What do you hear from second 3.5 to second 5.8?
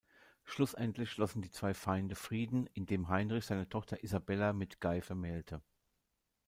Tochter Isabella mit Guy vermählte.